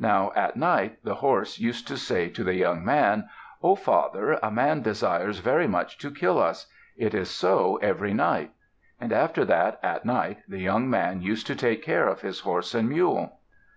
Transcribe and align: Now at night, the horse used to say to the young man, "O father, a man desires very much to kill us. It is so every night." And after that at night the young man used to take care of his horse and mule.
Now 0.00 0.32
at 0.34 0.56
night, 0.56 0.98
the 1.04 1.14
horse 1.14 1.60
used 1.60 1.86
to 1.86 1.96
say 1.96 2.28
to 2.30 2.42
the 2.42 2.56
young 2.56 2.84
man, 2.84 3.28
"O 3.62 3.76
father, 3.76 4.32
a 4.42 4.50
man 4.50 4.82
desires 4.82 5.38
very 5.38 5.68
much 5.68 5.96
to 5.98 6.10
kill 6.10 6.40
us. 6.42 6.66
It 6.96 7.14
is 7.14 7.30
so 7.30 7.76
every 7.76 8.12
night." 8.12 8.50
And 9.00 9.12
after 9.12 9.44
that 9.44 9.78
at 9.80 10.04
night 10.04 10.38
the 10.48 10.58
young 10.58 10.90
man 10.90 11.22
used 11.22 11.46
to 11.46 11.54
take 11.54 11.84
care 11.84 12.08
of 12.08 12.22
his 12.22 12.40
horse 12.40 12.74
and 12.74 12.88
mule. 12.88 13.38